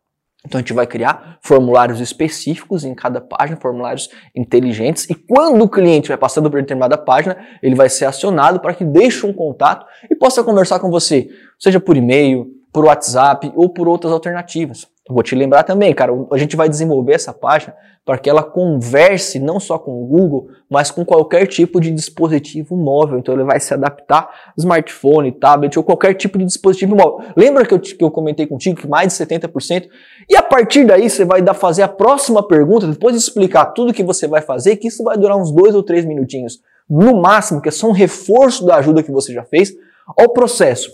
Então 0.46 0.60
a 0.60 0.62
gente 0.62 0.74
vai 0.74 0.86
criar 0.86 1.40
formulários 1.42 2.02
específicos 2.02 2.84
em 2.84 2.94
cada 2.94 3.22
página, 3.22 3.60
formulários 3.60 4.10
inteligentes, 4.36 5.10
e 5.10 5.16
quando 5.16 5.62
o 5.62 5.70
cliente 5.70 6.10
vai 6.10 6.18
passando 6.18 6.50
por 6.50 6.60
determinada 6.60 6.98
página, 6.98 7.38
ele 7.62 7.76
vai 7.76 7.90
ser 7.90 8.06
acionado 8.06 8.60
para 8.60 8.74
que 8.74 8.84
deixe 8.84 9.26
um 9.26 9.34
contato 9.34 9.86
e 10.10 10.16
possa 10.16 10.44
conversar 10.44 10.80
com 10.80 10.90
você, 10.90 11.30
seja 11.58 11.80
por 11.80 11.96
e-mail, 11.96 12.48
por 12.74 12.86
WhatsApp 12.86 13.52
ou 13.56 13.70
por 13.70 13.88
outras 13.88 14.12
alternativas. 14.12 14.88
Vou 15.10 15.22
te 15.22 15.36
lembrar 15.36 15.64
também, 15.64 15.94
cara, 15.94 16.14
a 16.32 16.38
gente 16.38 16.56
vai 16.56 16.70
desenvolver 16.70 17.14
essa 17.14 17.34
página 17.34 17.76
para 18.06 18.18
que 18.18 18.30
ela 18.30 18.42
converse 18.42 19.38
não 19.38 19.60
só 19.60 19.78
com 19.78 20.02
o 20.02 20.06
Google, 20.06 20.48
mas 20.70 20.92
com 20.92 21.04
qualquer 21.06 21.46
tipo 21.46 21.80
de 21.80 21.92
dispositivo 21.92 22.76
móvel. 22.76 23.20
Então 23.20 23.34
ele 23.34 23.44
vai 23.44 23.60
se 23.60 23.74
adaptar 23.74 24.30
smartphone, 24.58 25.32
tablet 25.32 25.78
ou 25.78 25.84
qualquer 25.84 26.14
tipo 26.14 26.38
de 26.38 26.46
dispositivo 26.46 26.96
móvel. 26.96 27.28
Lembra 27.36 27.66
que 27.66 27.74
eu, 27.74 27.80
que 27.80 28.04
eu 28.04 28.12
comentei 28.12 28.46
contigo 28.48 28.80
que 28.80 28.88
mais 28.88 29.18
de 29.18 29.26
70%? 29.26 29.90
E 30.30 30.36
a 30.38 30.42
partir 30.42 30.86
daí 30.86 31.10
você 31.10 31.26
vai 31.26 31.42
dar, 31.42 31.54
fazer 31.54 31.84
a 31.84 31.88
próxima 31.88 32.46
pergunta, 32.46 32.88
depois 32.88 33.14
de 33.14 33.22
explicar 33.22 33.68
tudo 33.68 33.94
que 33.94 34.04
você 34.04 34.26
vai 34.26 34.42
fazer, 34.42 34.78
que 34.78 34.88
isso 34.88 35.04
vai 35.04 35.18
durar 35.18 35.38
uns 35.38 35.52
dois 35.52 35.76
ou 35.76 35.84
três 35.84 36.06
minutinhos. 36.06 36.62
No 36.90 37.22
máximo, 37.22 37.62
que 37.62 37.70
é 37.70 37.72
só 37.72 37.88
um 37.88 37.94
reforço 37.94 38.66
da 38.66 38.76
ajuda 38.76 39.04
que 39.04 39.12
você 39.12 39.34
já 39.34 39.44
fez. 39.44 39.74
Olha 40.18 40.28
o 40.28 40.34
processo. 40.34 40.92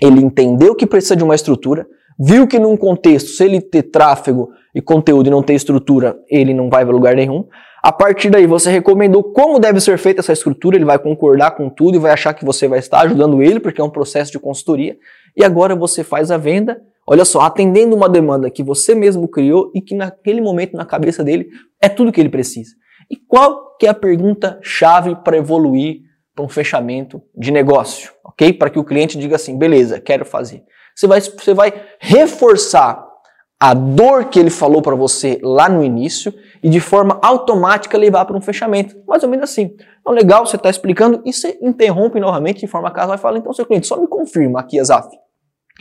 Ele 0.00 0.20
entendeu 0.20 0.74
que 0.74 0.86
precisa 0.86 1.14
de 1.14 1.22
uma 1.22 1.34
estrutura, 1.34 1.86
viu 2.22 2.46
que 2.46 2.58
num 2.58 2.76
contexto, 2.76 3.30
se 3.30 3.42
ele 3.42 3.62
ter 3.62 3.84
tráfego 3.84 4.50
e 4.74 4.82
conteúdo 4.82 5.28
e 5.28 5.30
não 5.30 5.42
ter 5.42 5.54
estrutura, 5.54 6.18
ele 6.28 6.52
não 6.52 6.68
vai 6.68 6.84
para 6.84 6.92
lugar 6.92 7.16
nenhum. 7.16 7.48
A 7.82 7.90
partir 7.90 8.28
daí, 8.28 8.46
você 8.46 8.70
recomendou 8.70 9.22
como 9.32 9.58
deve 9.58 9.80
ser 9.80 9.96
feita 9.96 10.20
essa 10.20 10.34
estrutura, 10.34 10.76
ele 10.76 10.84
vai 10.84 10.98
concordar 10.98 11.52
com 11.52 11.70
tudo 11.70 11.96
e 11.96 11.98
vai 11.98 12.12
achar 12.12 12.34
que 12.34 12.44
você 12.44 12.68
vai 12.68 12.78
estar 12.78 13.00
ajudando 13.00 13.42
ele, 13.42 13.58
porque 13.58 13.80
é 13.80 13.84
um 13.84 13.88
processo 13.88 14.30
de 14.30 14.38
consultoria. 14.38 14.98
E 15.34 15.42
agora 15.42 15.74
você 15.74 16.04
faz 16.04 16.30
a 16.30 16.36
venda, 16.36 16.78
olha 17.06 17.24
só, 17.24 17.40
atendendo 17.40 17.96
uma 17.96 18.08
demanda 18.08 18.50
que 18.50 18.62
você 18.62 18.94
mesmo 18.94 19.26
criou 19.26 19.72
e 19.74 19.80
que 19.80 19.94
naquele 19.94 20.42
momento 20.42 20.76
na 20.76 20.84
cabeça 20.84 21.24
dele 21.24 21.48
é 21.80 21.88
tudo 21.88 22.12
que 22.12 22.20
ele 22.20 22.28
precisa. 22.28 22.74
E 23.10 23.16
qual 23.16 23.76
que 23.78 23.86
é 23.86 23.88
a 23.88 23.94
pergunta 23.94 24.60
chave 24.62 25.16
para 25.24 25.38
evoluir 25.38 26.02
para 26.36 26.44
um 26.44 26.48
fechamento 26.50 27.22
de 27.34 27.50
negócio, 27.50 28.12
ok? 28.24 28.52
Para 28.52 28.68
que 28.68 28.78
o 28.78 28.84
cliente 28.84 29.16
diga 29.16 29.36
assim, 29.36 29.56
beleza, 29.56 29.98
quero 29.98 30.26
fazer. 30.26 30.62
Você 31.00 31.06
vai, 31.06 31.20
você 31.22 31.54
vai 31.54 31.72
reforçar 31.98 33.08
a 33.58 33.72
dor 33.72 34.26
que 34.26 34.38
ele 34.38 34.50
falou 34.50 34.82
para 34.82 34.94
você 34.94 35.40
lá 35.42 35.66
no 35.66 35.82
início 35.82 36.30
e 36.62 36.68
de 36.68 36.78
forma 36.78 37.18
automática 37.22 37.96
levar 37.96 38.26
para 38.26 38.36
um 38.36 38.40
fechamento. 38.40 38.94
Mais 39.08 39.22
ou 39.22 39.30
menos 39.30 39.44
assim. 39.44 39.74
Então, 40.02 40.12
legal, 40.12 40.44
você 40.44 40.56
está 40.56 40.68
explicando 40.68 41.22
e 41.24 41.32
você 41.32 41.58
interrompe 41.62 42.20
novamente 42.20 42.60
de 42.60 42.66
forma 42.66 42.90
casual 42.90 43.16
e 43.16 43.18
fala, 43.18 43.38
então, 43.38 43.50
seu 43.54 43.64
cliente, 43.64 43.86
só 43.86 43.98
me 43.98 44.06
confirma 44.06 44.60
aqui, 44.60 44.78
Azaf. 44.78 45.08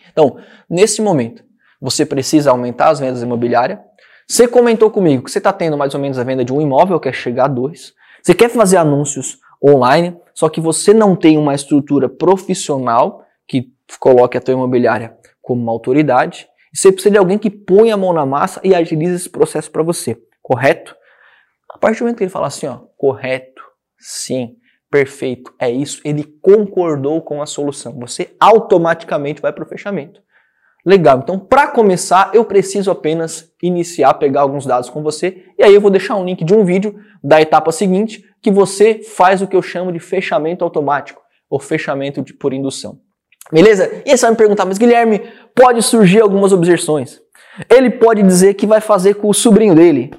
Então, 0.10 0.38
nesse 0.70 1.02
momento, 1.02 1.44
você 1.82 2.06
precisa 2.06 2.52
aumentar 2.52 2.88
as 2.88 3.02
vendas 3.02 3.22
imobiliárias. 3.22 3.80
Você 4.26 4.48
comentou 4.48 4.90
comigo 4.90 5.26
que 5.26 5.32
você 5.32 5.40
está 5.40 5.52
tendo 5.52 5.78
mais 5.78 5.94
ou 5.94 6.00
menos 6.00 6.18
a 6.18 6.24
venda 6.24 6.46
de 6.46 6.54
um 6.54 6.62
imóvel, 6.62 6.98
quer 6.98 7.14
chegar 7.14 7.46
a 7.46 7.50
dois. 7.50 7.94
Você 8.24 8.34
quer 8.34 8.50
fazer 8.50 8.78
anúncios 8.78 9.38
online, 9.62 10.18
só 10.34 10.48
que 10.48 10.62
você 10.62 10.94
não 10.94 11.14
tem 11.14 11.38
uma 11.38 11.54
estrutura 11.54 12.08
profissional 12.08 13.26
que 13.46 13.78
coloque 13.98 14.38
a 14.38 14.42
tua 14.42 14.54
imobiliária 14.54 15.18
como 15.42 15.62
uma 15.62 15.72
autoridade. 15.72 16.48
E 16.74 16.78
você 16.78 16.92
precisa 16.92 17.12
de 17.12 17.18
alguém 17.18 17.38
que 17.38 17.50
ponha 17.50 17.94
a 17.94 17.98
mão 17.98 18.14
na 18.14 18.26
massa 18.26 18.62
e 18.64 18.76
agilize 18.76 19.16
esse 19.16 19.30
processo 19.30 19.72
para 19.72 19.82
você, 19.82 20.18
correto? 20.42 20.96
A 21.72 21.78
partir 21.78 22.00
do 22.00 22.04
momento 22.04 22.18
que 22.18 22.24
ele 22.24 22.32
fala 22.32 22.48
assim, 22.48 22.68
ó, 22.68 22.80
correto, 22.98 23.62
sim, 23.98 24.56
perfeito, 24.92 25.54
é 25.60 25.70
isso, 25.70 26.02
ele 26.04 26.24
concordou 26.42 27.22
com 27.22 27.42
a 27.42 27.46
solução. 27.46 27.98
Você 28.00 28.36
automaticamente 28.40 29.42
vai 29.42 29.54
para 29.54 29.64
o 29.64 29.68
fechamento. 29.68 30.22
Legal, 30.86 31.20
então 31.20 31.38
para 31.38 31.68
começar 31.68 32.32
eu 32.34 32.46
preciso 32.46 32.90
apenas 32.90 33.52
iniciar, 33.62 34.14
pegar 34.14 34.42
alguns 34.42 34.66
dados 34.66 34.90
com 34.90 35.04
você 35.04 35.44
e 35.58 35.64
aí 35.64 35.76
eu 35.76 35.82
vou 35.82 35.92
deixar 35.92 36.16
um 36.16 36.24
link 36.24 36.44
de 36.44 36.54
um 36.54 36.64
vídeo 36.64 36.96
da 37.22 37.42
etapa 37.42 37.72
seguinte 37.72 38.24
que 38.42 38.50
você 38.50 39.04
faz 39.04 39.42
o 39.42 39.48
que 39.48 39.58
eu 39.58 39.62
chamo 39.62 39.92
de 39.92 40.00
fechamento 40.00 40.64
automático 40.64 41.22
ou 41.50 41.60
fechamento 41.60 42.22
de, 42.22 42.34
por 42.34 42.54
indução. 42.54 43.02
Beleza? 43.52 44.02
E 44.06 44.16
você 44.16 44.22
vai 44.22 44.32
me 44.32 44.38
perguntar, 44.38 44.66
mas 44.66 44.78
Guilherme, 44.78 45.22
pode 45.56 45.82
surgir 45.82 46.22
algumas 46.22 46.54
objeções. 46.54 47.20
Ele 47.70 47.90
pode 47.90 48.22
dizer 48.22 48.54
que 48.54 48.68
vai 48.68 48.80
fazer 48.80 49.16
com 49.16 49.30
o 49.30 49.34
sobrinho 49.34 49.76
dele. 49.76 50.12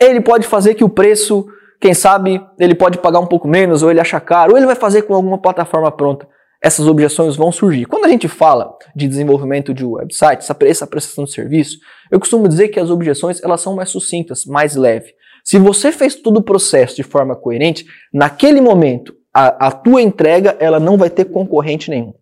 Ele 0.00 0.20
pode 0.20 0.46
fazer 0.46 0.74
que 0.74 0.84
o 0.84 0.88
preço, 0.88 1.46
quem 1.80 1.92
sabe, 1.92 2.40
ele 2.58 2.74
pode 2.74 2.98
pagar 2.98 3.20
um 3.20 3.26
pouco 3.26 3.46
menos, 3.46 3.82
ou 3.82 3.90
ele 3.90 4.00
acha 4.00 4.18
caro, 4.20 4.52
ou 4.52 4.56
ele 4.56 4.66
vai 4.66 4.74
fazer 4.74 5.02
com 5.02 5.14
alguma 5.14 5.38
plataforma 5.38 5.90
pronta. 5.90 6.26
Essas 6.62 6.88
objeções 6.88 7.36
vão 7.36 7.52
surgir. 7.52 7.84
Quando 7.84 8.06
a 8.06 8.08
gente 8.08 8.26
fala 8.26 8.74
de 8.96 9.06
desenvolvimento 9.06 9.72
de 9.72 9.84
website, 9.84 10.42
essa 10.42 10.86
prestação 10.86 11.24
de 11.24 11.32
serviço, 11.32 11.78
eu 12.10 12.18
costumo 12.18 12.48
dizer 12.48 12.68
que 12.68 12.80
as 12.80 12.90
objeções 12.90 13.40
elas 13.42 13.60
são 13.60 13.76
mais 13.76 13.90
sucintas, 13.90 14.44
mais 14.44 14.74
leves. 14.74 15.12
Se 15.44 15.58
você 15.58 15.92
fez 15.92 16.16
todo 16.16 16.38
o 16.38 16.42
processo 16.42 16.96
de 16.96 17.02
forma 17.04 17.36
coerente, 17.36 17.86
naquele 18.12 18.60
momento 18.60 19.14
a, 19.32 19.68
a 19.68 19.70
tua 19.70 20.02
entrega 20.02 20.56
ela 20.58 20.80
não 20.80 20.96
vai 20.96 21.08
ter 21.08 21.26
concorrente 21.26 21.90
nenhum. 21.90 22.12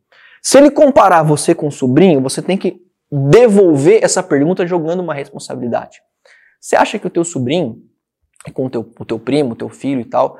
Se 0.46 0.58
ele 0.58 0.70
comparar 0.70 1.24
você 1.24 1.56
com 1.56 1.66
o 1.66 1.72
sobrinho, 1.72 2.20
você 2.20 2.40
tem 2.40 2.56
que 2.56 2.80
devolver 3.10 4.04
essa 4.04 4.22
pergunta 4.22 4.64
jogando 4.64 5.00
uma 5.00 5.12
responsabilidade. 5.12 6.00
Você 6.60 6.76
acha 6.76 7.00
que 7.00 7.06
o 7.08 7.10
teu 7.10 7.24
sobrinho, 7.24 7.82
com 8.54 8.66
o 8.66 8.70
teu, 8.70 8.88
o 8.96 9.04
teu 9.04 9.18
primo, 9.18 9.54
o 9.54 9.56
teu 9.56 9.68
filho 9.68 10.02
e 10.02 10.04
tal, 10.04 10.38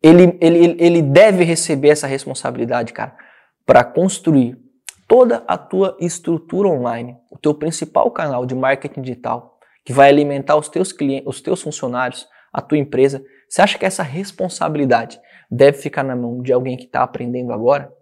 ele, 0.00 0.38
ele, 0.40 0.76
ele 0.78 1.02
deve 1.02 1.42
receber 1.42 1.88
essa 1.88 2.06
responsabilidade, 2.06 2.92
cara, 2.92 3.16
para 3.66 3.82
construir 3.82 4.56
toda 5.08 5.42
a 5.48 5.58
tua 5.58 5.96
estrutura 5.98 6.68
online, 6.68 7.16
o 7.28 7.36
teu 7.36 7.52
principal 7.52 8.12
canal 8.12 8.46
de 8.46 8.54
marketing 8.54 9.02
digital, 9.02 9.58
que 9.84 9.92
vai 9.92 10.08
alimentar 10.08 10.54
os 10.54 10.68
teus 10.68 10.92
clientes, 10.92 11.26
os 11.26 11.40
teus 11.40 11.60
funcionários, 11.60 12.28
a 12.52 12.62
tua 12.62 12.78
empresa. 12.78 13.20
Você 13.48 13.60
acha 13.60 13.76
que 13.76 13.86
essa 13.86 14.04
responsabilidade 14.04 15.20
deve 15.50 15.78
ficar 15.78 16.04
na 16.04 16.14
mão 16.14 16.40
de 16.40 16.52
alguém 16.52 16.76
que 16.76 16.84
está 16.84 17.02
aprendendo 17.02 17.52
agora? 17.52 17.92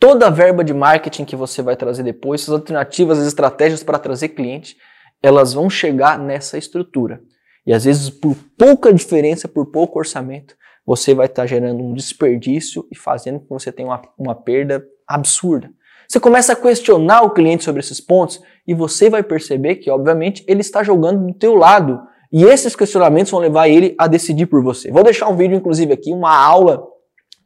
Toda 0.00 0.28
a 0.28 0.30
verba 0.30 0.62
de 0.62 0.72
marketing 0.72 1.24
que 1.24 1.34
você 1.34 1.60
vai 1.60 1.74
trazer 1.74 2.04
depois, 2.04 2.42
as 2.42 2.50
alternativas, 2.50 3.18
as 3.18 3.26
estratégias 3.26 3.82
para 3.82 3.98
trazer 3.98 4.28
cliente, 4.28 4.76
elas 5.20 5.52
vão 5.52 5.68
chegar 5.68 6.18
nessa 6.18 6.56
estrutura. 6.56 7.20
E 7.66 7.72
às 7.72 7.84
vezes, 7.84 8.08
por 8.08 8.36
pouca 8.56 8.92
diferença, 8.92 9.48
por 9.48 9.66
pouco 9.66 9.98
orçamento, 9.98 10.54
você 10.86 11.14
vai 11.14 11.26
estar 11.26 11.42
tá 11.42 11.46
gerando 11.46 11.82
um 11.82 11.92
desperdício 11.92 12.86
e 12.92 12.96
fazendo 12.96 13.40
com 13.40 13.46
que 13.46 13.64
você 13.64 13.72
tenha 13.72 13.88
uma, 13.88 14.02
uma 14.16 14.34
perda 14.34 14.82
absurda. 15.06 15.70
Você 16.08 16.20
começa 16.20 16.52
a 16.52 16.56
questionar 16.56 17.22
o 17.22 17.30
cliente 17.30 17.64
sobre 17.64 17.80
esses 17.80 18.00
pontos 18.00 18.40
e 18.66 18.72
você 18.72 19.10
vai 19.10 19.22
perceber 19.22 19.76
que, 19.76 19.90
obviamente, 19.90 20.44
ele 20.46 20.60
está 20.60 20.82
jogando 20.82 21.26
do 21.26 21.34
teu 21.34 21.54
lado. 21.54 22.00
E 22.32 22.44
esses 22.44 22.76
questionamentos 22.76 23.32
vão 23.32 23.40
levar 23.40 23.68
ele 23.68 23.94
a 23.98 24.06
decidir 24.06 24.46
por 24.46 24.62
você. 24.62 24.90
Vou 24.90 25.02
deixar 25.02 25.28
um 25.28 25.36
vídeo, 25.36 25.56
inclusive, 25.56 25.92
aqui, 25.92 26.12
uma 26.12 26.34
aula 26.34 26.82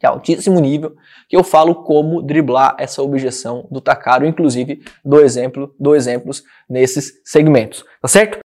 de 0.03 0.07
altíssimo 0.07 0.59
nível, 0.59 0.93
que 1.29 1.37
eu 1.37 1.43
falo 1.43 1.75
como 1.83 2.21
driblar 2.21 2.75
essa 2.77 3.01
objeção 3.01 3.65
do 3.71 3.79
Takaro, 3.79 4.25
inclusive 4.25 4.83
do 5.03 5.21
exemplo, 5.21 5.73
do 5.79 5.95
exemplos 5.95 6.43
nesses 6.69 7.21
segmentos, 7.23 7.85
tá 8.01 8.07
certo? 8.09 8.37